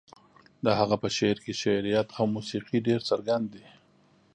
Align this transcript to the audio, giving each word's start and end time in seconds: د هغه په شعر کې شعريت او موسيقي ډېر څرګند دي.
د 0.65 0.67
هغه 0.79 0.95
په 1.03 1.07
شعر 1.17 1.37
کې 1.43 1.53
شعريت 1.61 2.07
او 2.17 2.23
موسيقي 2.35 2.77
ډېر 2.87 3.01
څرګند 3.09 3.45
دي. 3.53 3.65